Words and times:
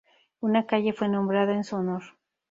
Una 0.39 0.65
calle 0.65 0.93
fue 0.93 1.07
nombrada 1.09 1.53
en 1.53 1.63
su 1.63 1.75
honor. 1.75 2.01